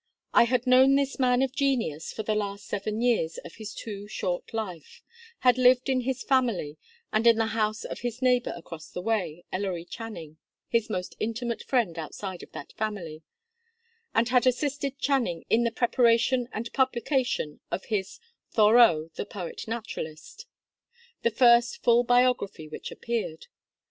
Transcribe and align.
I 0.33 0.45
had 0.45 0.65
known 0.65 0.95
this 0.95 1.19
man 1.19 1.43
of 1.43 1.51
genius 1.51 2.11
for 2.11 2.23
the 2.23 2.33
last 2.33 2.65
seven 2.65 3.01
years 3.01 3.37
of 3.45 3.57
his 3.57 3.71
too 3.75 4.07
short 4.07 4.51
life; 4.51 5.03
had 5.41 5.59
lived 5.59 5.89
in 5.89 6.01
his 6.01 6.23
family, 6.23 6.79
and 7.13 7.27
in 7.27 7.35
the 7.35 7.45
house 7.53 7.83
of 7.83 7.99
his 7.99 8.19
neighbor 8.19 8.51
across 8.57 8.89
the 8.89 8.99
way, 8.99 9.45
Ellery 9.51 9.85
Channing, 9.85 10.37
his 10.67 10.89
most 10.89 11.15
intimate 11.19 11.61
friend 11.61 11.99
outside 11.99 12.41
of 12.41 12.51
that 12.53 12.73
family; 12.73 13.21
and 14.15 14.27
had 14.29 14.47
assisted 14.47 14.97
Channing 14.97 15.45
in 15.51 15.65
the 15.65 15.71
preparation 15.71 16.49
and 16.51 16.73
publication 16.73 17.59
of 17.69 17.85
his 17.85 18.19
"Thoreau, 18.53 19.11
the 19.13 19.25
Poet 19.27 19.65
Naturalist," 19.67 20.47
the 21.21 21.29
first 21.29 21.83
full 21.83 22.03
biography 22.03 22.67
which 22.67 22.89
appeared. 22.89 23.45